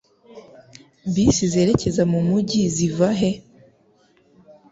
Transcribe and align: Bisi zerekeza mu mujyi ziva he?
Bisi 1.13 1.45
zerekeza 1.53 2.03
mu 2.11 2.19
mujyi 2.27 2.61
ziva 2.75 3.09
he? 3.19 3.31